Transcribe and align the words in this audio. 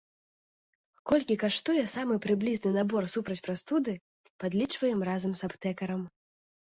Колькі 1.09 1.35
каштуе 1.43 1.83
самы 1.95 2.15
прыблізны 2.25 2.69
набор 2.79 3.03
супраць 3.17 3.39
прастуды, 3.49 3.93
падлічваем 4.45 4.99
разам 5.11 5.31
з 5.43 5.51
аптэкарам. 5.51 6.01